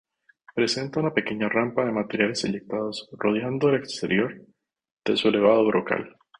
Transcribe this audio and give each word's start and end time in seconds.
Presenta 0.55 0.99
una 0.99 1.13
pequeña 1.13 1.47
rampa 1.47 1.85
de 1.85 1.91
materiales 1.91 2.43
eyectados 2.45 3.07
rodeando 3.11 3.69
el 3.69 3.75
exterior 3.75 4.33
de 5.05 5.15
su 5.15 5.27
elevado 5.27 5.63
brocal. 5.67 6.17